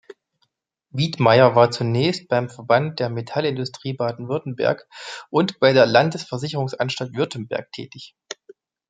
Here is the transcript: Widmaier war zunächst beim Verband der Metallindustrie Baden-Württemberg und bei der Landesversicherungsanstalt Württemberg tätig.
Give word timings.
Widmaier 0.89 1.55
war 1.55 1.69
zunächst 1.69 2.27
beim 2.27 2.49
Verband 2.49 2.97
der 2.99 3.11
Metallindustrie 3.11 3.93
Baden-Württemberg 3.93 4.87
und 5.29 5.59
bei 5.59 5.73
der 5.73 5.85
Landesversicherungsanstalt 5.85 7.13
Württemberg 7.13 7.71
tätig. 7.71 8.15